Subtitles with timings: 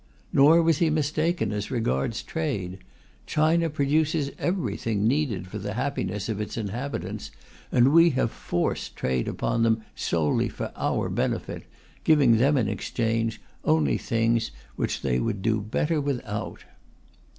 [0.33, 2.79] Nor was he mistaken as regards trade:
[3.27, 7.29] China produces everything needed for the happiness of its inhabitants,
[7.71, 11.65] and we have forced trade upon them solely for our benefit,
[12.03, 16.63] giving them in exchange only things which they would do better without.